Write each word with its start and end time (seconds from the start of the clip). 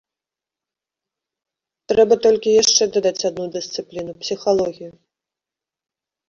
Трэба 1.93 2.15
толькі 2.27 2.55
яшчэ 2.63 2.83
дадаць 2.97 3.25
адну 3.29 3.45
дысцыпліну, 3.57 4.17
псіхалогію. 4.25 4.91